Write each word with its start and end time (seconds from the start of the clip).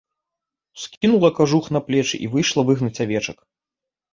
Ускінула 0.77 1.29
кажух 1.39 1.69
на 1.77 1.81
плечы 1.91 2.15
і 2.23 2.31
выйшла 2.33 2.61
выгнаць 2.71 2.99
авечак. 3.07 3.37